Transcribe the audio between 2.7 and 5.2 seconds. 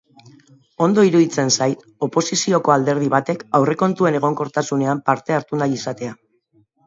alderdi batek aurrekontuen egonkortasunean